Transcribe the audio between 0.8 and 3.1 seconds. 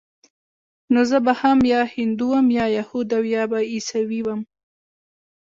نو زه به هم يا هندو وم يا يهود